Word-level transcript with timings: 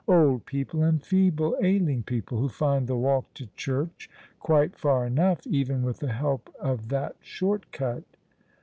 "Old 0.07 0.47
jDeople, 0.47 0.83
and 0.89 1.05
feeble, 1.05 1.55
ailing 1.61 2.01
peoi3le, 2.01 2.29
who 2.39 2.49
find 2.49 2.87
the 2.87 2.97
walk 2.97 3.31
to 3.35 3.45
church 3.55 4.09
quite 4.39 4.75
far 4.75 5.05
enough 5.05 5.45
even 5.45 5.83
with 5.83 5.99
the 5.99 6.11
help 6.13 6.49
of 6.59 6.89
that 6.89 7.15
short 7.21 7.71
cut." 7.71 8.01